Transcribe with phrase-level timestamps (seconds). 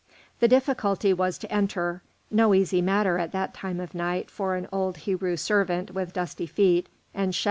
[0.39, 2.01] The difficulty was to enter,
[2.31, 6.11] no easy matter at that time of the night for an old Hebrew servant with
[6.13, 7.37] dusty feet and shabby garments.